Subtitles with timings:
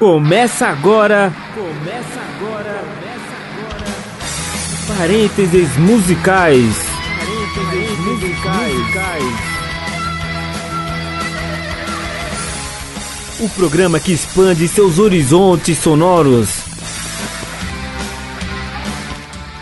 [0.00, 1.30] Começa agora.
[1.54, 2.82] Começa agora.
[2.82, 3.34] Começa
[3.76, 4.96] agora.
[4.96, 6.74] Parênteses musicais.
[7.18, 8.74] Parênteses musicais.
[13.40, 16.48] O programa que expande seus horizontes sonoros.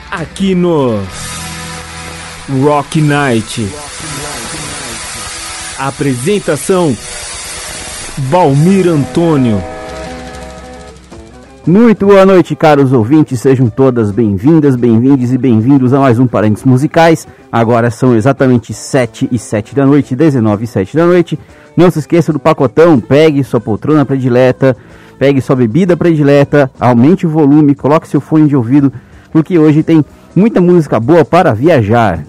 [0.08, 1.02] Aqui no
[2.62, 3.68] Rock Night.
[5.80, 6.96] Apresentação
[8.16, 9.77] Valmir Antônio.
[11.68, 13.42] Muito boa noite, caros ouvintes.
[13.42, 17.28] Sejam todas bem-vindas, bem-vindos e bem-vindos a mais um Parentes Musicais.
[17.52, 21.38] Agora são exatamente 7 e 7 da noite, 19 e 7 da noite.
[21.76, 22.98] Não se esqueça do pacotão.
[22.98, 24.74] Pegue sua poltrona predileta,
[25.18, 28.90] pegue sua bebida predileta, aumente o volume, coloque seu fone de ouvido,
[29.30, 30.02] porque hoje tem
[30.34, 32.24] muita música boa para viajar.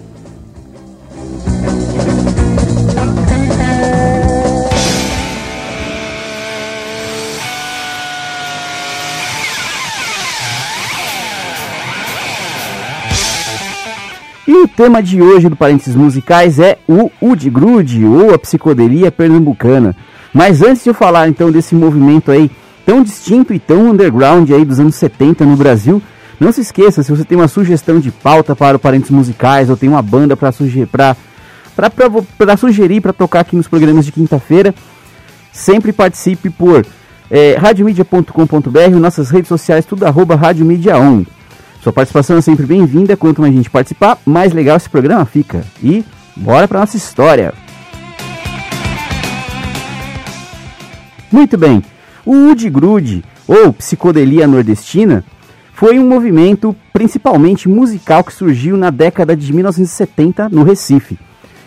[14.49, 19.95] E o tema de hoje do Parênteses Musicais é o Udgrude, ou a psicodelia pernambucana.
[20.33, 22.49] Mas antes de eu falar então desse movimento aí
[22.83, 26.01] tão distinto e tão underground aí dos anos 70 no Brasil,
[26.39, 29.77] não se esqueça, se você tem uma sugestão de pauta para o Parênteses Musicais ou
[29.77, 31.15] tem uma banda para sugerir para
[32.57, 34.73] sugerir para tocar aqui nos programas de quinta-feira,
[35.51, 36.83] sempre participe por
[37.29, 41.37] é, radiomedia.com.br, nossas redes sociais, tudo arroba Rádio Mídia 1.
[41.81, 43.15] Sua participação é sempre bem-vinda.
[43.15, 45.63] Quanto mais gente participar, mais legal esse programa fica.
[45.81, 46.03] E
[46.35, 47.53] bora para nossa história.
[51.31, 51.81] Muito bem.
[52.25, 55.23] O Udgrude, ou psicodelia nordestina,
[55.73, 61.17] foi um movimento principalmente musical que surgiu na década de 1970 no Recife.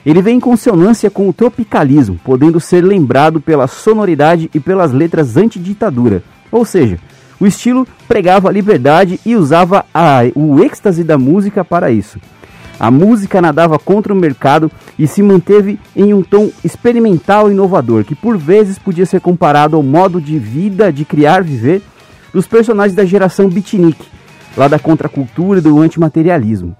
[0.04, 5.36] Ele vem em consonância com o tropicalismo, podendo ser lembrado pela sonoridade e pelas letras
[5.36, 6.98] antiditadura, ou seja,
[7.42, 12.20] o estilo pregava a liberdade e usava a, o êxtase da música para isso.
[12.78, 18.04] A música nadava contra o mercado e se manteve em um tom experimental e inovador,
[18.04, 21.82] que por vezes podia ser comparado ao modo de vida, de criar, viver
[22.32, 24.06] dos personagens da geração beatnik,
[24.56, 26.76] lá da contracultura e do antimaterialismo.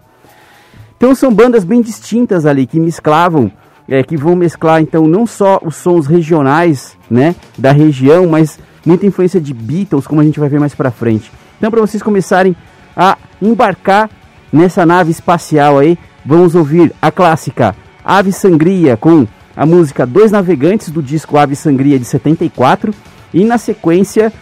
[0.97, 3.51] Então são bandas bem distintas ali que mesclavam,
[3.89, 9.07] é, que vão mesclar então não só os sons regionais, né, da região, mas muita
[9.07, 11.31] influência de Beatles, como a gente vai ver mais para frente.
[11.59, 12.57] Então, para vocês começarem
[12.97, 14.11] a embarcar
[14.53, 19.27] nessa nave espacial aí, vamos ouvir a clássica Ave Sangria com
[19.57, 22.93] a música Dois Navegantes do disco Ave Sangria de 74
[23.33, 24.33] e na sequência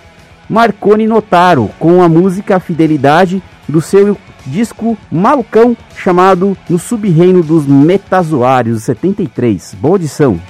[0.49, 8.85] Marconi Notaro com a música Fidelidade do seu disco malucão chamado No Subreino dos Metazoários
[8.85, 9.77] 73.
[9.81, 10.41] Boa audição!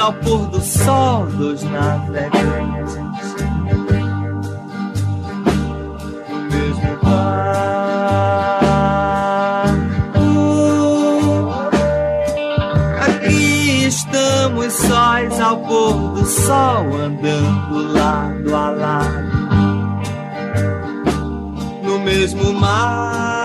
[0.00, 2.94] Ao pôr do sol dos navegantes.
[3.68, 3.84] No
[6.50, 6.90] mesmo.
[13.00, 19.30] Aqui estamos sóis ao pôr do sol, andando lado a lado.
[21.82, 23.39] No mesmo mar.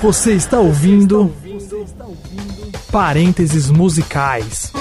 [0.00, 1.34] Você está ouvindo
[2.92, 4.72] Parênteses Musicais.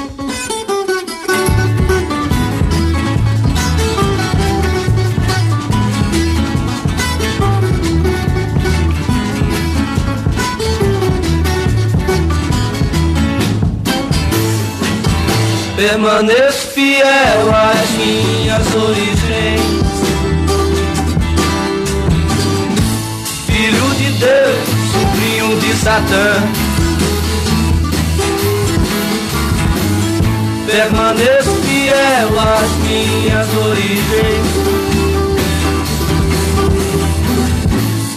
[15.75, 19.16] Permaneço fiel às minhas origens.
[25.87, 26.43] Satã.
[30.65, 34.47] Permaneço fiel às minhas origens.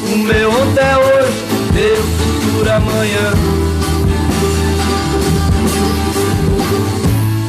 [0.02, 3.32] O meu até hoje, meu futuro amanhã.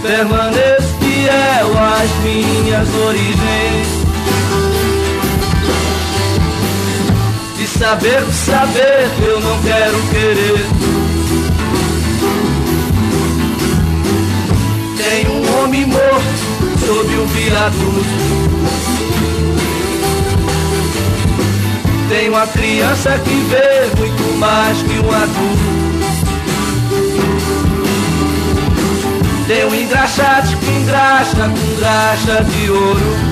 [0.04, 4.01] Permaneço fiel às minhas origens.
[7.82, 10.68] Saber, saber, eu não quero querer.
[14.98, 18.06] Tem um homem morto sob o viaduto.
[22.08, 25.72] Tem uma criança que vê muito mais que um adulto.
[29.48, 33.31] Tem um engraxate que engraxa com graxa de ouro.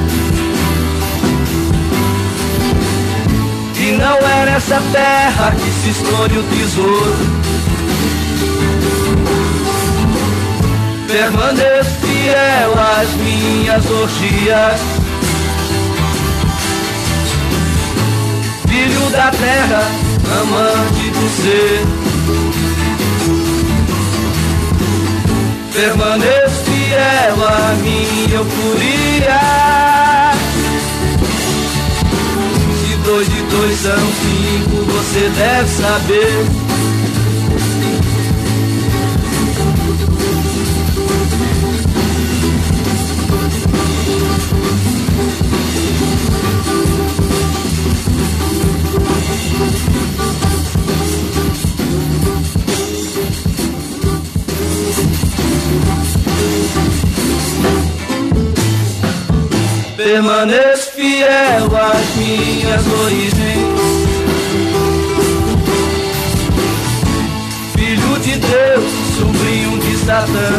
[3.89, 7.17] E não é nessa terra que se esconde o tesouro.
[11.07, 14.79] Permaneço fiel às minhas orgias.
[18.67, 19.83] Filho da terra,
[20.39, 21.81] amante do ser.
[25.73, 30.08] Permaneço fiel à minha euforia.
[33.09, 36.69] Dois de dois são cinco, você deve saber.
[60.11, 63.59] Permaneço fiel às minhas origens.
[67.75, 70.49] Filho de Deus, sobrinho de Satã.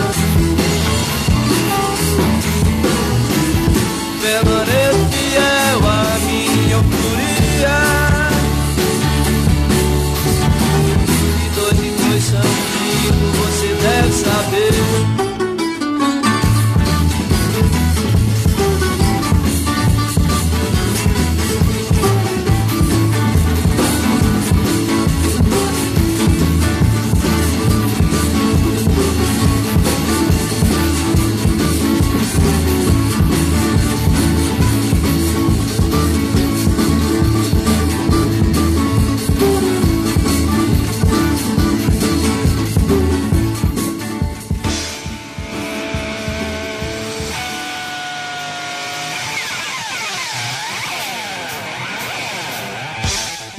[4.23, 7.79] Permaneço fiel à minha euforia.
[11.45, 12.41] E dois e dois são
[13.35, 15.20] você deve saber.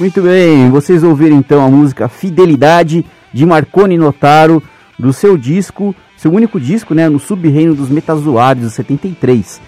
[0.02, 4.60] Muito bem, vocês ouviram então a música Fidelidade de Marconi Notaro,
[4.98, 9.60] do seu disco, seu único disco, né, no Subreino dos Metazoários, de 73.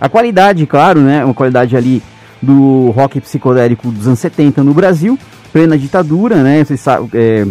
[0.00, 2.02] A qualidade, claro, né, uma qualidade ali
[2.40, 5.18] do rock psicodélico dos anos 70 no Brasil,
[5.52, 7.46] plena ditadura, né, vocês sabem, é,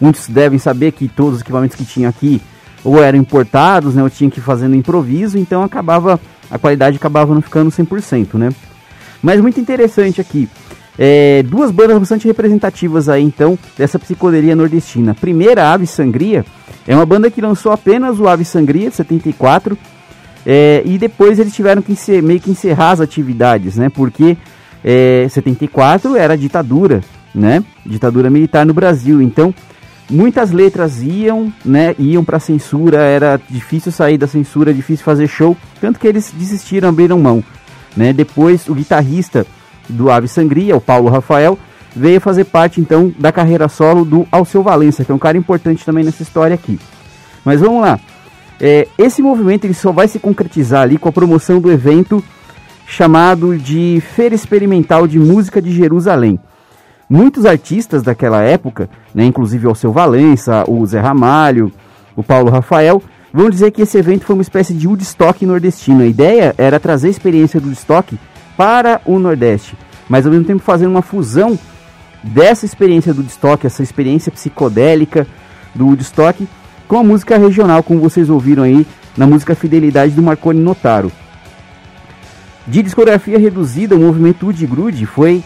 [0.00, 2.40] muitos devem saber que todos os equipamentos que tinham aqui
[2.82, 6.18] ou eram importados, né, ou tinham que fazer no improviso, então acabava,
[6.50, 8.48] a qualidade acabava não ficando 100%, né.
[9.22, 10.48] Mas muito interessante aqui,
[10.98, 15.14] é, duas bandas bastante representativas aí então dessa psicodelia nordestina.
[15.14, 16.44] Primeira, Ave Sangria,
[16.86, 19.78] é uma banda que lançou apenas o Ave Sangria, de 74,
[20.44, 23.88] é, e depois eles tiveram que encer, meio que encerrar as atividades, né?
[23.88, 24.36] Porque
[24.82, 27.02] é, 74 era ditadura,
[27.34, 27.62] né?
[27.84, 29.20] Ditadura militar no Brasil.
[29.20, 29.54] Então,
[30.10, 31.94] muitas letras iam, né?
[31.98, 36.88] Iam para censura, era difícil sair da censura, difícil fazer show, tanto que eles desistiram,
[36.88, 37.44] abriram mão,
[37.96, 38.12] né?
[38.12, 39.46] Depois o guitarrista
[39.88, 41.58] do Ave Sangria, o Paulo Rafael,
[41.94, 45.84] veio fazer parte então da carreira solo do Alceu Valença, que é um cara importante
[45.84, 46.78] também nessa história aqui.
[47.44, 47.98] Mas vamos lá.
[48.60, 52.22] É, esse movimento ele só vai se concretizar ali com a promoção do evento
[52.86, 56.40] chamado de Feira Experimental de Música de Jerusalém.
[57.08, 61.72] Muitos artistas daquela época, né, inclusive o Alceu Valença, o Zé Ramalho,
[62.16, 63.02] o Paulo Rafael,
[63.32, 66.02] vão dizer que esse evento foi uma espécie de Woodstock nordestino.
[66.02, 68.18] A ideia era trazer a experiência do Woodstock
[68.58, 69.76] para o Nordeste,
[70.08, 71.56] mas ao mesmo tempo fazer uma fusão
[72.24, 75.24] dessa experiência do Woodstock, essa experiência psicodélica
[75.72, 76.48] do Woodstock,
[76.88, 78.84] com a música regional, como vocês ouviram aí
[79.16, 81.12] na música Fidelidade do Marconi Notaro.
[82.66, 85.40] De discografia reduzida, o movimento Woody Grude foi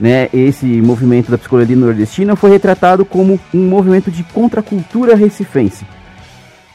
[0.00, 5.84] né, esse movimento da psicologia nordestina foi retratado como um movimento de contracultura recifense,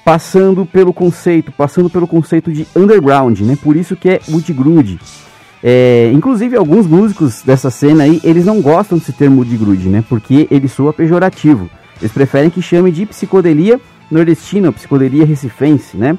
[0.04, 3.58] passando pelo conceito, passando pelo conceito de underground, né?
[3.62, 5.00] Por isso que é Woodgrude.
[5.64, 10.04] É, inclusive alguns músicos dessa cena aí, eles não gostam desse termo Woodgrude, né?
[10.08, 11.70] Porque ele soa pejorativo.
[12.00, 16.18] Eles preferem que chame de psicodelia nordestina, psicodelia recifense, né?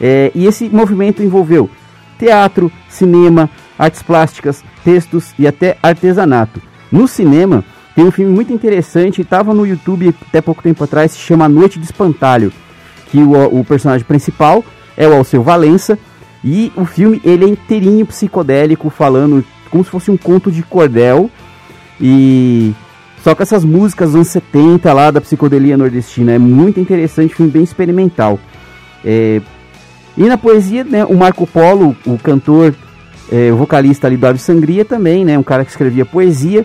[0.00, 1.70] É, e esse movimento envolveu
[2.18, 6.60] teatro, cinema, artes plásticas, textos e até artesanato.
[6.90, 11.18] No cinema, tem um filme muito interessante, estava no YouTube até pouco tempo atrás, se
[11.18, 12.52] chama Noite de Espantalho,
[13.10, 14.64] que o, o personagem principal
[14.96, 15.98] é o Alceu Valença,
[16.46, 21.28] e o filme ele é inteirinho psicodélico, falando como se fosse um conto de cordel,
[22.00, 22.72] e
[23.24, 27.50] só com essas músicas dos anos 70 lá da psicodelia nordestina, é muito interessante, filme
[27.50, 28.38] bem experimental.
[29.04, 29.42] É...
[30.16, 32.72] E na poesia, né, o Marco Polo, o cantor
[33.30, 35.36] é, o vocalista ali do Ave Sangria também, né?
[35.36, 36.64] Um cara que escrevia poesia.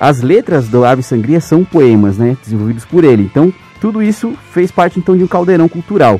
[0.00, 2.36] As letras do Ave Sangria são poemas, né?
[2.42, 3.22] Desenvolvidos por ele.
[3.22, 6.18] Então, tudo isso fez parte então de um caldeirão cultural.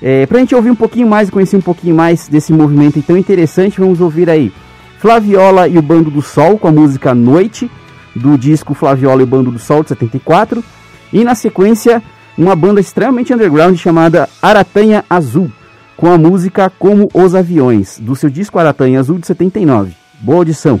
[0.00, 3.16] É, pra gente ouvir um pouquinho mais e conhecer um pouquinho mais desse movimento tão
[3.16, 4.52] interessante, vamos ouvir aí
[4.98, 7.70] Flaviola e o Bando do Sol com a música Noite,
[8.14, 10.62] do disco Flaviola e o Bando do Sol de 74.
[11.12, 12.02] E na sequência,
[12.36, 15.50] uma banda extremamente underground chamada Aratanha Azul
[15.96, 19.92] com a música Como os Aviões, do seu disco Aratanha Azul de 79.
[20.20, 20.80] Boa audição!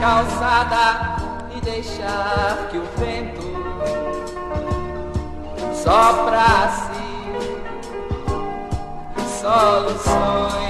[0.00, 1.16] Calçada
[1.54, 3.42] e deixar que o vento
[5.74, 6.92] soprasse
[9.40, 10.62] soluções.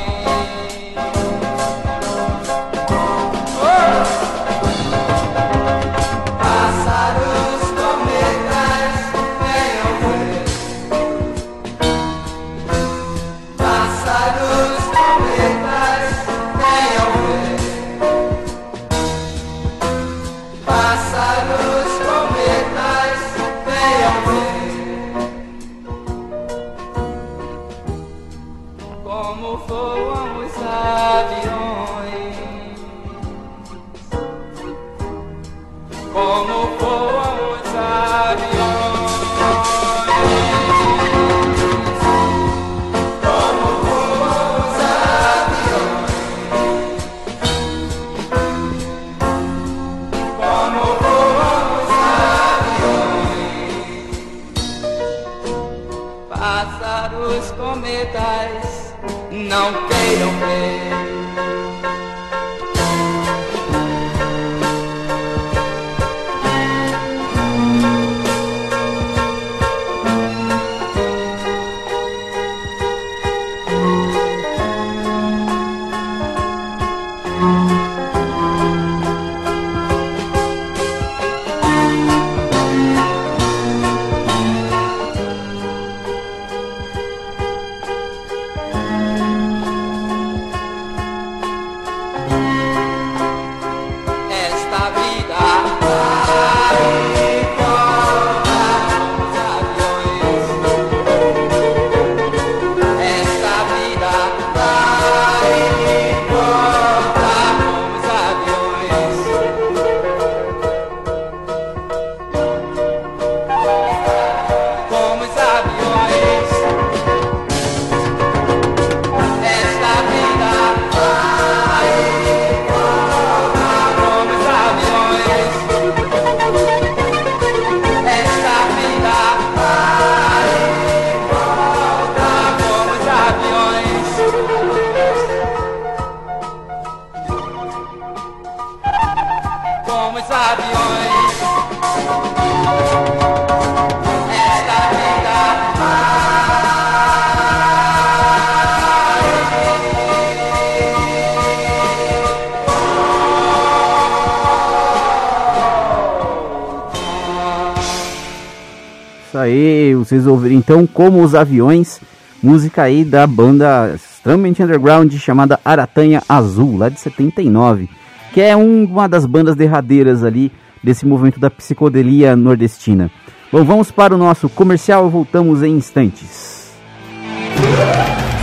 [160.12, 161.98] Vocês ouviram então como os aviões,
[162.42, 167.88] música aí da banda extremamente underground chamada Aratanha Azul, lá de 79,
[168.34, 170.52] que é um, uma das bandas derradeiras ali
[170.84, 173.10] desse movimento da psicodelia nordestina.
[173.50, 176.70] Bom, vamos para o nosso comercial, voltamos em instantes.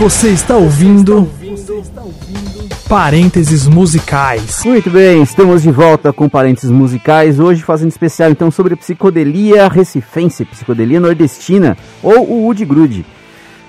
[0.00, 1.30] Você está ouvindo
[2.90, 4.64] Parênteses musicais.
[4.64, 7.38] Muito bem, estamos de volta com parênteses musicais.
[7.38, 13.06] Hoje fazendo especial então sobre psicodelia recifense, psicodelia nordestina ou o Wood Grude.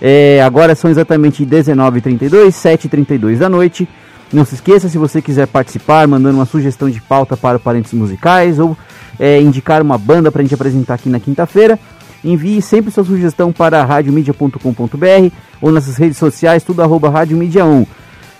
[0.01, 3.87] É, agora são exatamente 19h32, 7h32 da noite.
[4.33, 7.93] Não se esqueça, se você quiser participar, mandando uma sugestão de pauta para o Parênteses
[7.93, 8.75] Musicais ou
[9.19, 11.77] é, indicar uma banda para a gente apresentar aqui na quinta-feira,
[12.23, 17.85] envie sempre sua sugestão para radiomedia.com.br ou nas redes sociais, tudo arroba radiomedia 1.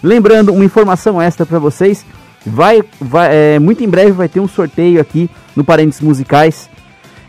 [0.04, 2.06] Lembrando, uma informação extra para vocês,
[2.46, 6.70] vai, vai é, muito em breve vai ter um sorteio aqui no Parentes Musicais,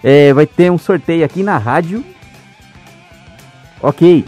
[0.02, 2.02] é, vai ter um sorteio aqui na rádio,
[3.82, 4.24] ok,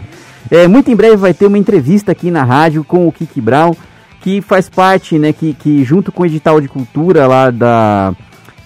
[0.51, 3.73] é, muito em breve vai ter uma entrevista aqui na rádio com o Kiki Brown,
[4.21, 8.13] que faz parte, né, que, que junto com o edital de cultura lá da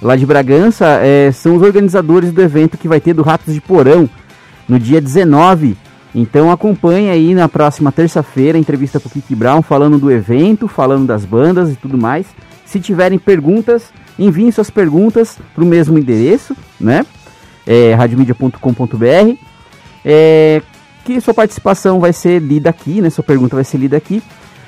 [0.01, 3.59] lá de Bragança, é, são os organizadores do evento que vai ter do Ratos de
[3.59, 4.09] Porão
[4.67, 5.75] no dia 19
[6.13, 10.67] então acompanhe aí na próxima terça-feira a entrevista com o Kiki Brown falando do evento,
[10.67, 12.27] falando das bandas e tudo mais.
[12.65, 17.05] Se tiverem perguntas, enviem suas perguntas para o mesmo endereço, né?
[17.69, 19.37] é, radiomedia.com.br.
[20.03, 20.61] É,
[21.05, 23.11] que sua participação vai ser lida aqui, né?
[23.11, 24.23] Sua pergunta vai ser lida aqui,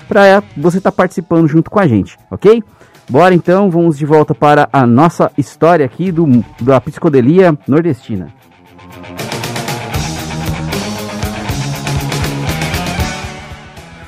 [0.07, 2.63] para você estar tá participando junto com a gente, ok?
[3.09, 6.27] Bora então, vamos de volta para a nossa história aqui do,
[6.61, 8.31] da psicodelia nordestina.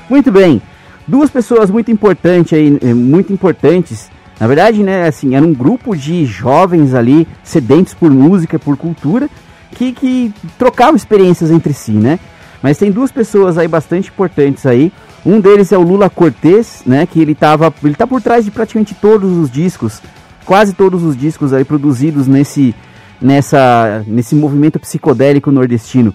[0.09, 0.61] Muito bem,
[1.07, 4.09] duas pessoas muito importantes aí, eh, muito importantes.
[4.39, 9.29] Na verdade, né, assim, era um grupo de jovens ali, sedentos por música, por cultura,
[9.71, 12.19] que, que trocavam experiências entre si, né?
[12.61, 14.91] Mas tem duas pessoas aí bastante importantes aí.
[15.25, 17.05] Um deles é o Lula Cortez, né?
[17.05, 20.01] Que ele tava, ele tá por trás de praticamente todos os discos,
[20.45, 22.73] quase todos os discos aí produzidos nesse,
[23.21, 26.13] nessa, nesse movimento psicodélico nordestino.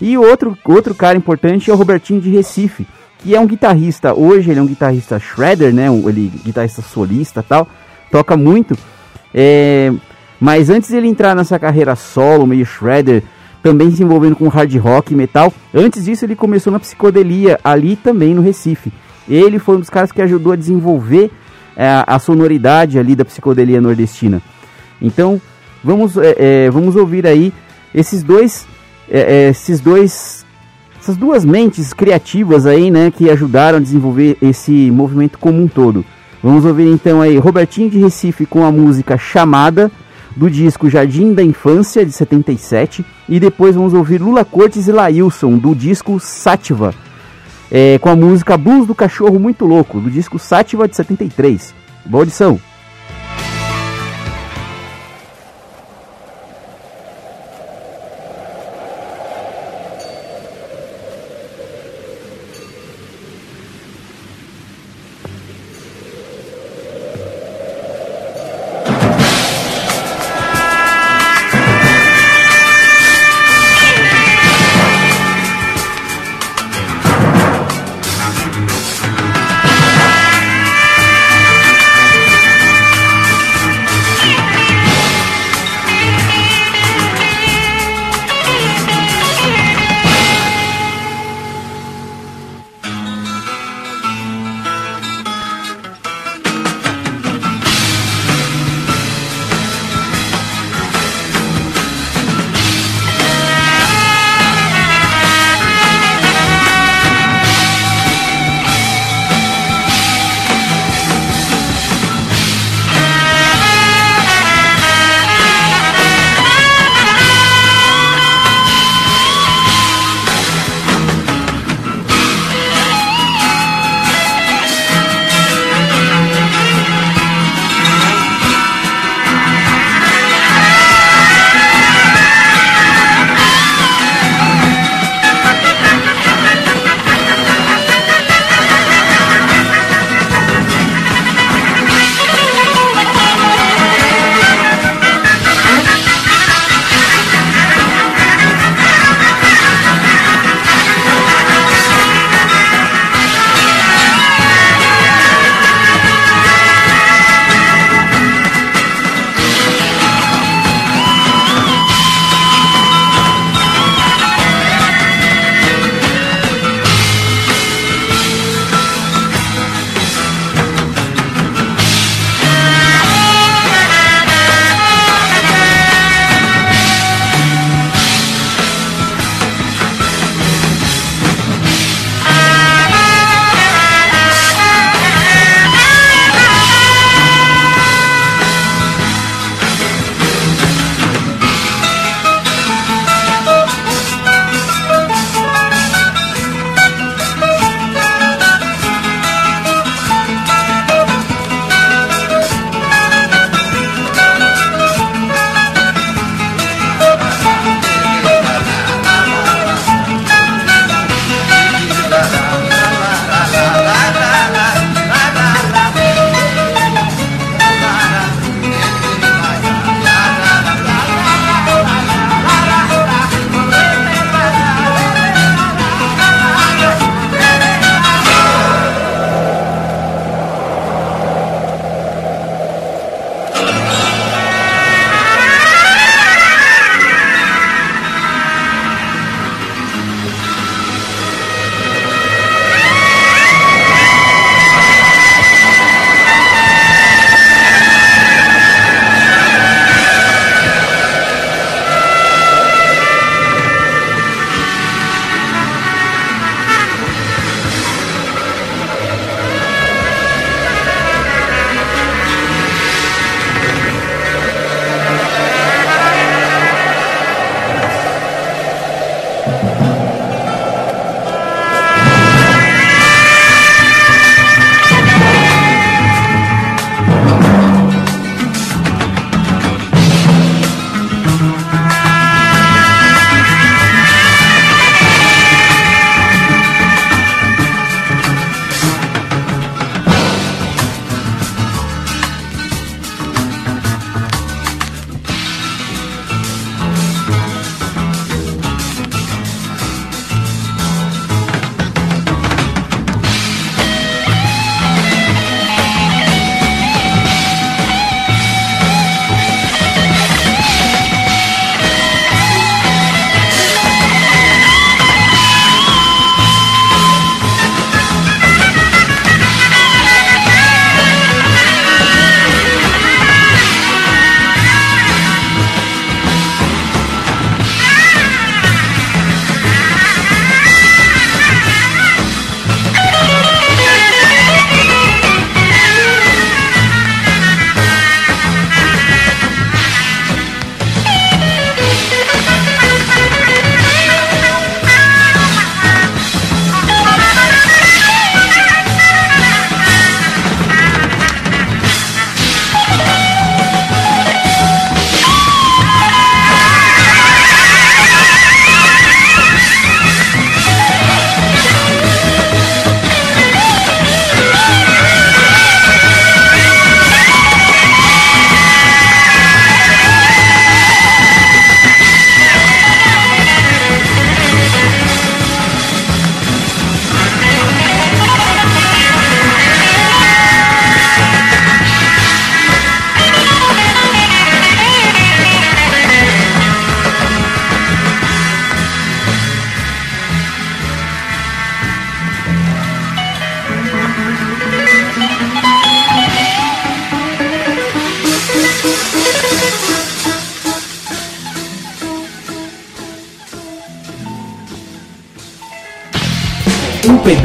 [0.00, 2.86] E outro, outro cara importante é o Robertinho de Recife,
[3.22, 4.14] que é um guitarrista.
[4.14, 5.86] Hoje ele é um guitarrista shredder, né?
[5.86, 7.68] Ele guitarrista solista, tal.
[8.10, 8.76] Toca muito.
[9.34, 9.92] É,
[10.40, 13.22] mas antes ele entrar nessa carreira solo, meio shredder,
[13.62, 17.94] também se envolvendo com hard rock e metal, antes disso ele começou na psicodelia, ali
[17.94, 18.92] também no Recife.
[19.28, 21.30] Ele foi um dos caras que ajudou a desenvolver
[21.76, 24.42] é, a sonoridade ali da psicodelia nordestina.
[25.00, 25.40] Então,
[25.84, 27.52] vamos, é, é, vamos ouvir aí
[27.94, 28.66] esses dois,
[29.10, 30.39] é, é, esses dois,
[31.00, 36.04] essas duas mentes criativas aí, né, que ajudaram a desenvolver esse movimento como um todo.
[36.42, 39.90] Vamos ouvir então aí Robertinho de Recife com a música Chamada
[40.36, 43.04] do disco Jardim da Infância, de 77.
[43.28, 46.94] E depois vamos ouvir Lula Cortes e Lailson, do disco Sativa,
[47.70, 51.74] é, com a música Blues do Cachorro Muito Louco, do disco Sativa, de 73.
[52.06, 52.69] Boa audição!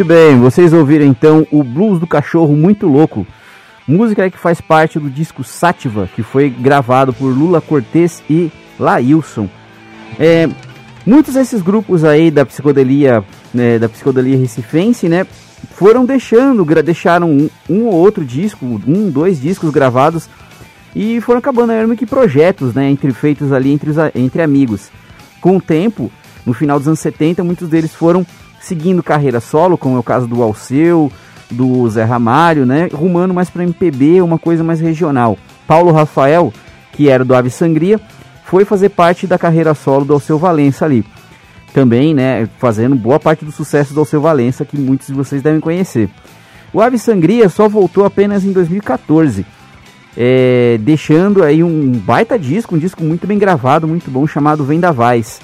[0.00, 3.26] Muito bem, vocês ouviram então o Blues do Cachorro Muito Louco,
[3.86, 9.46] música que faz parte do disco Sativa, que foi gravado por Lula Cortez e Laílson.
[10.18, 10.48] É,
[11.04, 13.22] muitos desses grupos aí da psicodelia,
[13.52, 15.26] né, da psicodelia recifense, né,
[15.74, 20.30] foram deixando, deixaram um, um, ou outro disco, um, dois discos gravados
[20.96, 24.88] e foram acabando eram que projetos, né, entre feitos ali entre, os, entre amigos.
[25.42, 26.10] Com o tempo,
[26.46, 28.24] no final dos anos 70, muitos deles foram
[28.60, 31.10] seguindo carreira solo, como é o caso do Alceu,
[31.50, 32.88] do Zé Ramário, né?
[32.92, 35.36] Rumando mais para MPB, uma coisa mais regional.
[35.66, 36.52] Paulo Rafael,
[36.92, 38.00] que era do Ave Sangria,
[38.44, 41.04] foi fazer parte da carreira solo do Alceu Valença ali.
[41.72, 45.60] Também, né, fazendo boa parte do sucesso do Alceu Valença, que muitos de vocês devem
[45.60, 46.10] conhecer.
[46.72, 49.46] O Ave Sangria só voltou apenas em 2014,
[50.16, 55.40] é, deixando aí um baita disco, um disco muito bem gravado, muito bom, chamado Vendavais.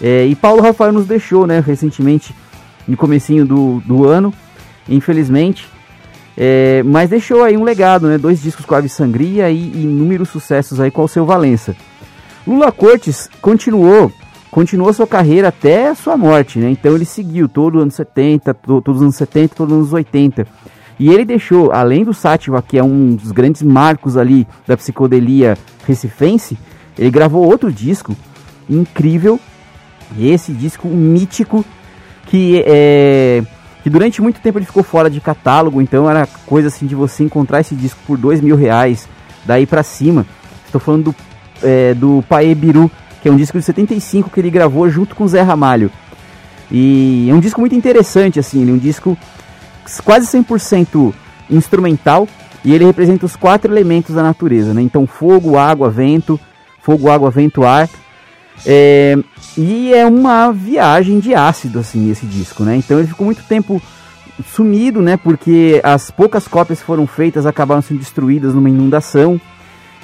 [0.00, 2.34] É, e Paulo Rafael nos deixou, né, recentemente,
[2.86, 4.32] no comecinho do, do ano,
[4.88, 5.68] infelizmente.
[6.36, 10.30] É, mas deixou aí um legado, né, dois discos com a Ave Sangria e inúmeros
[10.30, 11.76] sucessos aí com o seu Valença.
[12.46, 14.10] Lula Cortes continuou,
[14.50, 16.70] continuou sua carreira até sua morte, né?
[16.70, 19.92] Então ele seguiu todo os anos 70, to, todos os anos 70, todos os anos
[19.92, 20.46] 80.
[20.98, 25.56] E ele deixou, além do Sátiva, que é um dos grandes marcos ali da psicodelia
[25.86, 26.58] recifense,
[26.98, 28.16] ele gravou outro disco
[28.68, 29.38] incrível
[30.18, 31.64] esse disco mítico
[32.26, 33.42] que é
[33.82, 37.24] que durante muito tempo ele ficou fora de catálogo, então era coisa assim de você
[37.24, 39.08] encontrar esse disco por dois mil reais,
[39.44, 40.24] daí para cima.
[40.64, 41.14] Estou falando do,
[41.62, 42.88] é, do Pae Biru,
[43.20, 45.90] que é um disco de 75 que ele gravou junto com Zé Ramalho.
[46.70, 49.18] E é um disco muito interessante, assim, é um disco
[50.04, 51.12] quase 100%
[51.50, 52.28] instrumental
[52.64, 54.80] e ele representa os quatro elementos da natureza, né?
[54.80, 56.38] Então fogo, água, vento,
[56.80, 57.88] fogo, água, vento, ar.
[58.64, 59.18] É,
[59.56, 62.76] e é uma viagem de ácido, assim, esse disco, né?
[62.76, 63.82] Então ele ficou muito tempo
[64.46, 65.16] sumido, né?
[65.16, 69.40] Porque as poucas cópias foram feitas acabaram sendo destruídas numa inundação.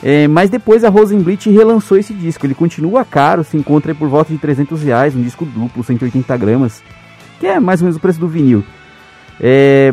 [0.03, 2.47] É, mas depois a Rosenblit relançou esse disco.
[2.47, 6.83] Ele continua caro, se encontra por volta de 300 reais, um disco duplo, 180 gramas,
[7.41, 8.65] que é mais ou menos o preço do vinil.
[9.41, 9.93] É,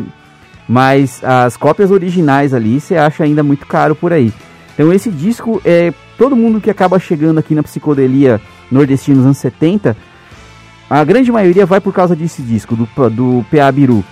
[0.68, 4.32] mas as cópias originais ali você acha ainda muito caro por aí.
[4.74, 8.40] Então esse disco é todo mundo que acaba chegando aqui na psicodelia
[8.70, 9.96] nordestina nos anos 70,
[10.88, 14.04] a grande maioria vai por causa desse disco, do, do PA Biru,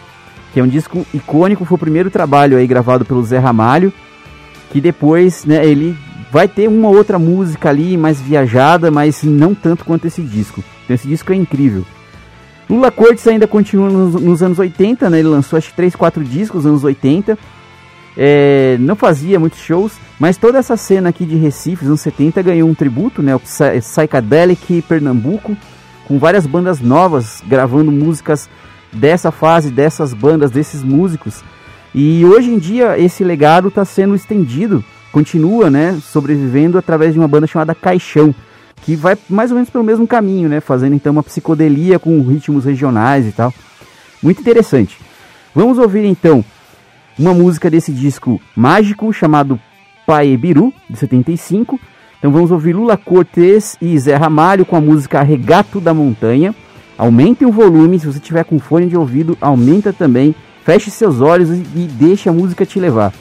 [0.53, 3.93] que é um disco icônico, foi o primeiro trabalho aí gravado pelo Zé Ramalho,
[4.71, 5.97] que depois, né, ele
[6.33, 10.65] vai ter uma outra música ali mais viajada, mas não tanto quanto esse disco.
[10.85, 11.85] Então esse disco é incrível.
[12.69, 15.21] Lula Cortes ainda continua nos, nos anos 80, né?
[15.21, 17.39] Ele lançou acho que 3, 4 discos nos anos 80.
[18.17, 22.43] É, não fazia muitos shows, mas toda essa cena aqui de Recife, nos anos 70,
[22.43, 23.35] ganhou um tributo, né?
[23.35, 25.57] O Psychedelic Pernambuco,
[26.07, 28.49] com várias bandas novas gravando músicas
[28.93, 31.43] dessa fase, dessas bandas, desses músicos.
[31.93, 35.99] E hoje em dia esse legado está sendo estendido, continua, né?
[36.03, 38.33] Sobrevivendo através de uma banda chamada Caixão,
[38.83, 40.61] que vai mais ou menos pelo mesmo caminho, né?
[40.61, 43.53] Fazendo então uma psicodelia com ritmos regionais e tal.
[44.23, 44.99] Muito interessante.
[45.53, 46.45] Vamos ouvir então
[47.19, 49.59] uma música desse disco mágico chamado
[50.07, 51.79] Paebiru, de 75.
[52.19, 56.55] Então vamos ouvir Lula Cortez e Zé Ramalho com a música Regato da Montanha.
[56.97, 60.35] Aumente o volume, se você tiver com fone de ouvido, aumenta também.
[60.65, 63.13] Feche seus olhos e, e deixe a música te levar.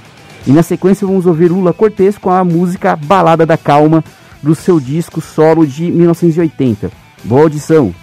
[0.46, 4.04] E na sequência vamos ouvir Lula Cortez com a música Balada da Calma
[4.41, 6.91] do seu disco solo de 1980.
[7.24, 8.03] Boa audição!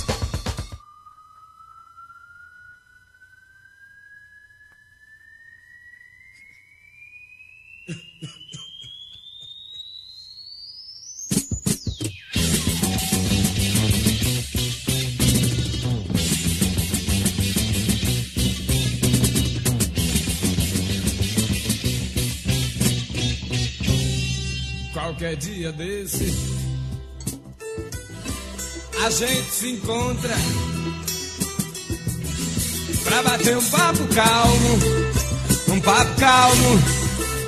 [25.21, 26.33] Qualquer dia desse
[29.05, 30.35] a gente se encontra
[33.03, 34.79] pra bater um papo calmo,
[35.67, 36.81] um papo calmo,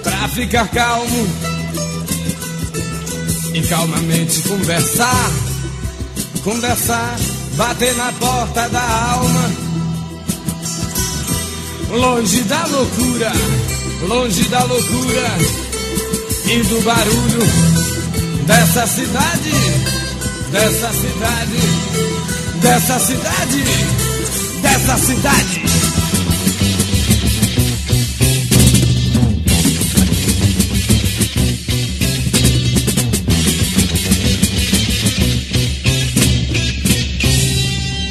[0.04, 1.28] pra ficar calmo
[3.56, 5.32] e calmamente conversar,
[6.44, 7.16] conversar,
[7.56, 9.52] bater na porta da alma,
[11.90, 13.32] longe da loucura,
[14.08, 15.63] longe da loucura
[16.54, 17.40] e do barulho
[18.46, 19.52] dessa cidade,
[20.52, 21.58] dessa cidade,
[22.62, 23.64] dessa cidade,
[24.62, 25.64] dessa cidade.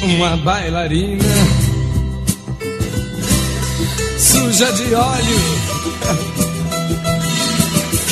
[0.03, 1.23] Uma bailarina
[4.17, 6.32] suja de óleo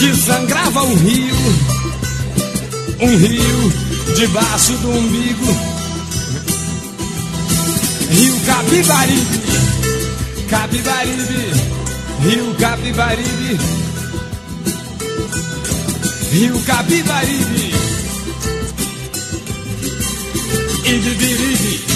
[0.02, 1.36] que sangrava um rio,
[3.02, 3.74] um rio
[4.16, 5.46] debaixo do umbigo,
[8.10, 9.42] rio Capibaribe,
[10.50, 11.52] Capibaribe,
[12.24, 13.60] rio Capibaribe,
[16.32, 17.72] rio Capibaribe.
[20.84, 21.91] E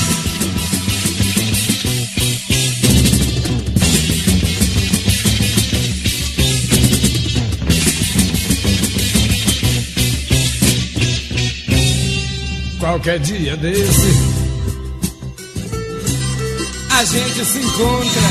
[13.05, 14.07] Qualquer dia desse
[16.89, 18.21] a gente se encontra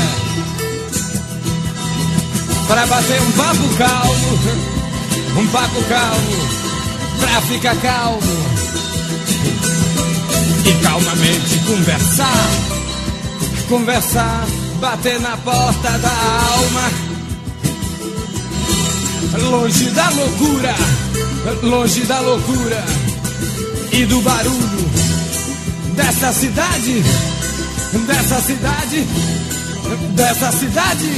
[2.67, 4.39] para bater um papo calmo,
[5.39, 6.49] um papo calmo,
[7.21, 8.19] pra ficar calmo
[10.65, 12.49] e calmamente conversar,
[13.69, 14.45] conversar,
[14.81, 16.11] bater na porta da
[16.51, 16.91] alma,
[19.51, 20.75] longe da loucura,
[21.63, 23.04] longe da loucura
[23.97, 24.89] e do barulho
[25.95, 27.01] dessa cidade,
[28.05, 29.07] dessa cidade,
[30.13, 31.09] dessa cidade,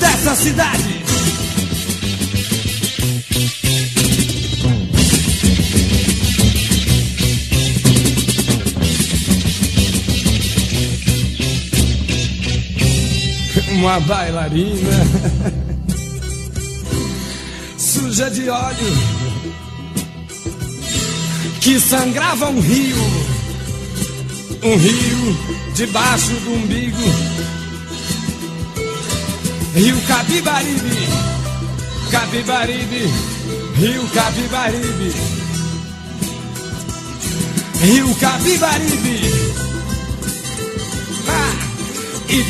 [0.00, 1.04] dessa cidade.
[13.72, 14.90] Uma bailarina
[17.76, 19.15] suja de óleo
[21.66, 22.96] que sangrava um rio,
[24.62, 25.36] um rio
[25.74, 27.02] debaixo do umbigo,
[29.74, 31.08] rio Capibaribe,
[32.08, 33.10] Capibaribe,
[33.74, 35.12] rio Capibaribe,
[37.80, 39.20] rio Capibaribe,
[41.28, 41.52] ah,
[42.28, 42.42] e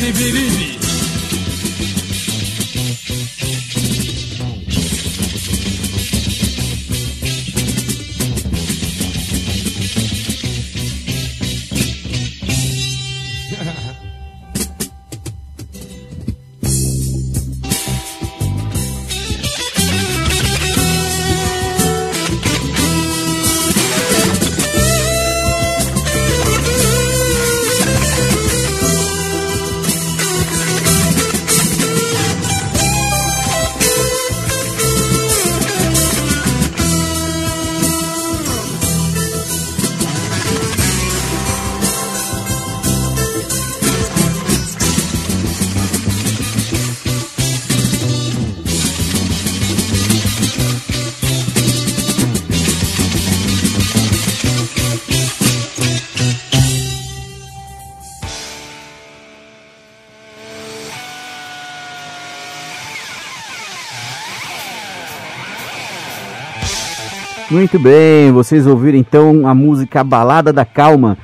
[67.57, 71.17] Muito bem, vocês ouviram então a música Balada da Calma,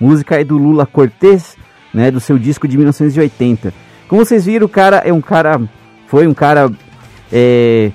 [0.00, 1.58] música aí do Lula Cortez,
[1.92, 3.70] né, do seu disco de 1980.
[4.08, 5.60] Como vocês viram, o cara é um cara,
[6.06, 6.72] foi um cara
[7.30, 7.92] é,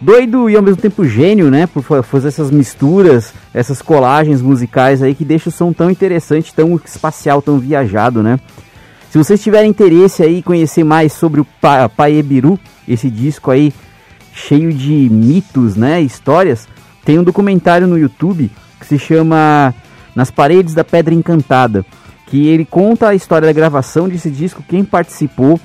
[0.00, 5.12] doido e ao mesmo tempo gênio, né, por fazer essas misturas, essas colagens musicais aí
[5.12, 8.38] que deixa o som tão interessante, tão espacial, tão viajado, né.
[9.10, 12.56] Se vocês tiverem interesse aí conhecer mais sobre o pa Paebiru,
[12.86, 13.74] esse disco aí
[14.32, 16.68] cheio de mitos, né, histórias,
[17.06, 18.50] tem um documentário no YouTube
[18.80, 19.72] que se chama
[20.14, 21.86] Nas Paredes da Pedra Encantada,
[22.26, 25.60] que ele conta a história da gravação desse disco, quem participou,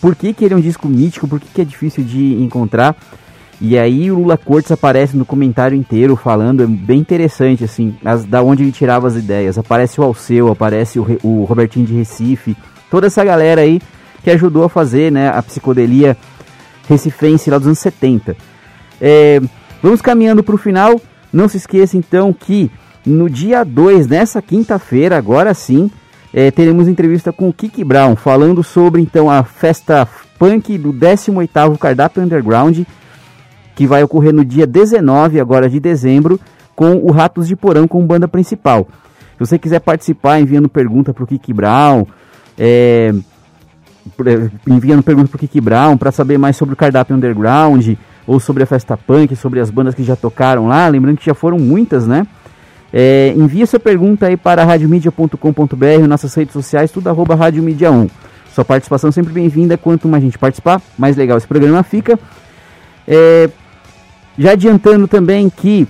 [0.00, 2.96] por que, que ele é um disco mítico, por que, que é difícil de encontrar.
[3.60, 8.24] E aí o Lula Cortes aparece no comentário inteiro falando, é bem interessante, assim, as,
[8.24, 9.56] da onde ele tirava as ideias.
[9.56, 12.56] Aparece o Alceu, aparece o, o Robertinho de Recife,
[12.90, 13.80] toda essa galera aí
[14.24, 16.16] que ajudou a fazer né, a psicodelia
[16.88, 18.36] recifense lá dos anos 70.
[19.00, 19.40] É,
[19.82, 21.00] vamos caminhando para o final.
[21.32, 22.70] Não se esqueça então que
[23.04, 25.90] no dia 2, nessa quinta-feira, agora sim,
[26.32, 30.08] é, teremos entrevista com o Kiki Brown, falando sobre então a festa
[30.38, 32.80] punk do 18º Cardápio Underground,
[33.74, 36.38] que vai ocorrer no dia 19 agora de dezembro,
[36.74, 38.86] com o Ratos de Porão como banda principal.
[39.32, 42.06] Se você quiser participar enviando pergunta para o Kiki Brown,
[42.56, 43.12] é
[44.66, 47.94] enviando pergunta para o Kiki Brown para saber mais sobre o cardápio underground
[48.26, 51.34] ou sobre a festa punk, sobre as bandas que já tocaram lá, lembrando que já
[51.34, 52.26] foram muitas, né?
[52.92, 58.08] É, envia sua pergunta aí para radiomedia.com.br, nossas redes sociais, tudo arroba Rádio 1.
[58.54, 62.18] Sua participação sempre bem-vinda, quanto mais gente participar, mais legal esse programa fica.
[63.08, 63.48] É,
[64.38, 65.88] já adiantando também que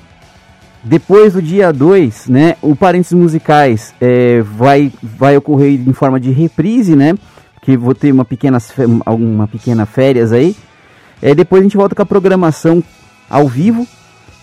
[0.84, 6.30] depois do dia 2, né, o Parênteses Musicais é, vai, vai ocorrer em forma de
[6.30, 7.14] reprise, né?
[7.60, 8.58] Que vou ter uma pequena,
[9.06, 10.56] uma pequena férias aí.
[11.22, 12.82] É, depois a gente volta com a programação
[13.30, 13.86] ao vivo,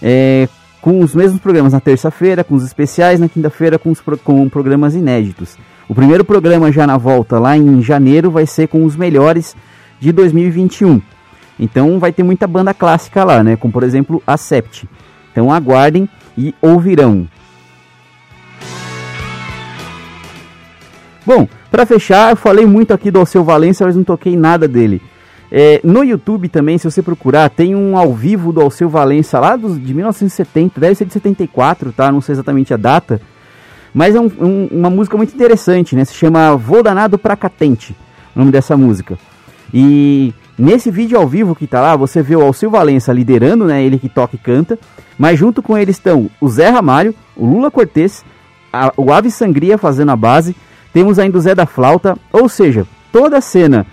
[0.02, 0.48] é,
[0.82, 4.96] com os mesmos programas na terça-feira, com os especiais, na quinta-feira com, os, com programas
[4.96, 5.58] inéditos.
[5.90, 9.56] O primeiro programa já na volta, lá em janeiro, vai ser com os melhores
[10.00, 11.02] de 2021.
[11.60, 13.58] Então vai ter muita banda clássica lá, né?
[13.58, 14.88] Como por exemplo a Sept.
[15.32, 16.08] Então aguardem
[16.38, 17.28] e ouvirão.
[21.26, 25.02] Bom, para fechar, eu falei muito aqui do Alceu Valença, mas não toquei nada dele.
[25.52, 29.56] É, no YouTube também, se você procurar, tem um ao vivo do Alceu Valença lá
[29.56, 32.12] dos, de 1970, deve ser de 74, tá?
[32.12, 33.20] Não sei exatamente a data.
[33.94, 36.06] Mas é um, um, uma música muito interessante, né?
[36.06, 37.96] Se chama Vou Danado Pra Catente,
[38.36, 39.18] o nome dessa música.
[39.74, 43.82] E Nesse vídeo ao vivo que tá lá, você vê o Alceu Valença liderando, né?
[43.82, 44.78] Ele que toca e canta.
[45.18, 48.26] Mas junto com ele estão o Zé Ramalho, o Lula Cortez,
[48.72, 50.54] a, o Ave Sangria fazendo a base.
[50.92, 52.18] Temos ainda o Zé da Flauta.
[52.30, 53.88] Ou seja, toda a cena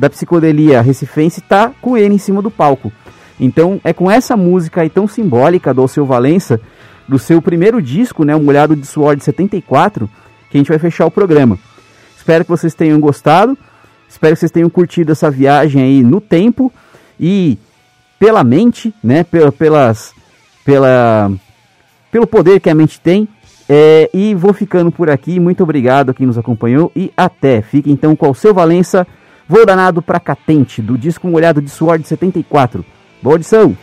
[0.00, 2.90] da psicodelia recifense tá com ele em cima do palco.
[3.38, 6.58] Então é com essa música aí tão simbólica do Alceu Valença,
[7.06, 8.34] do seu primeiro disco, né?
[8.34, 10.08] O Molhado de Suor de 74,
[10.48, 11.58] que a gente vai fechar o programa.
[12.16, 13.58] Espero que vocês tenham gostado.
[14.08, 16.72] Espero que vocês tenham curtido essa viagem aí no tempo
[17.18, 17.58] e
[18.18, 19.22] pela mente, né?
[19.22, 20.14] Pela, pelas,
[20.64, 21.30] pela,
[22.10, 23.28] pelo poder que a mente tem.
[23.68, 25.38] É, e vou ficando por aqui.
[25.38, 27.60] Muito obrigado a quem nos acompanhou e até.
[27.60, 29.06] Fique então com o seu Valença.
[29.50, 32.84] Vou danado pra Catente, do disco Molhado de Suor de 74.
[33.20, 33.76] Boa audição!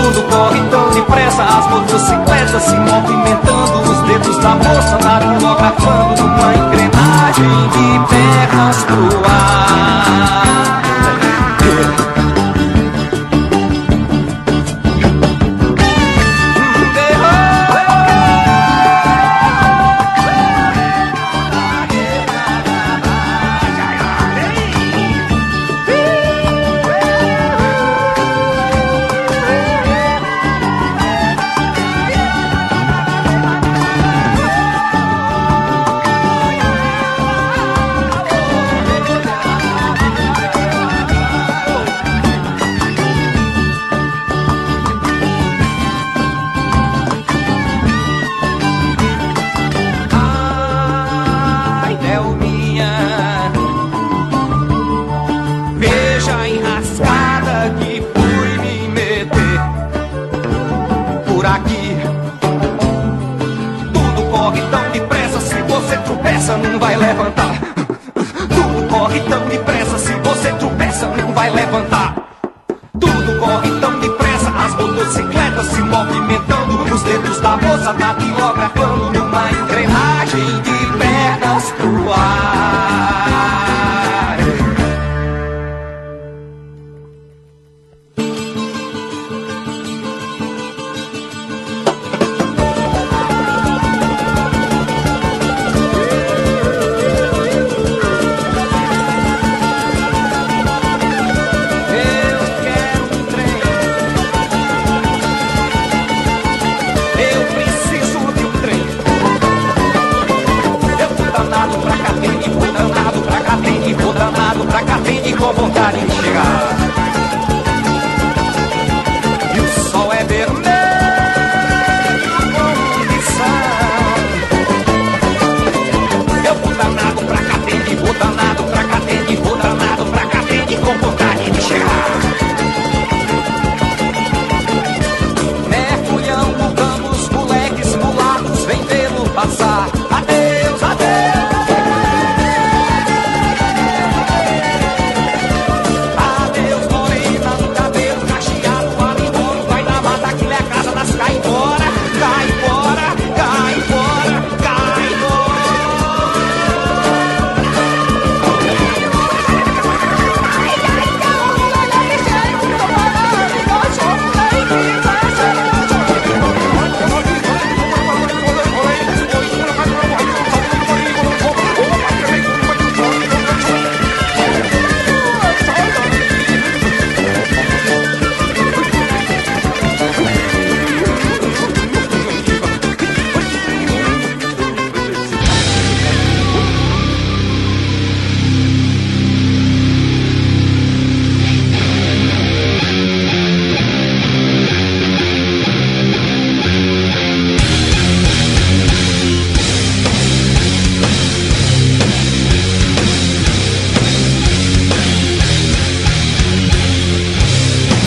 [0.00, 7.68] mundo corre tão depressa, as motocicletas se movimentando, os dedos da moça datilografando uma engrenagem
[7.68, 10.79] de pernas pro ar.